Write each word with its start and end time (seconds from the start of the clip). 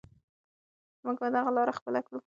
موږ 1.05 1.15
به 1.21 1.27
دغه 1.35 1.49
لاره 1.55 1.73
خپله 1.79 1.99
کړو. 2.07 2.19